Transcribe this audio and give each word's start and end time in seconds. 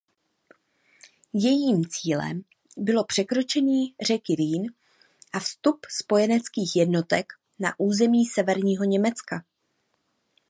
Jejím 1.33 1.83
cílem 1.89 2.41
bylo 2.77 3.03
překročení 3.05 3.95
řeky 4.07 4.35
Rýn 4.35 4.73
a 5.33 5.39
vstup 5.39 5.85
spojeneckých 5.89 6.75
jednotek 6.75 7.33
na 7.59 7.73
území 7.77 8.25
severního 8.25 8.83
Německa. 8.83 9.43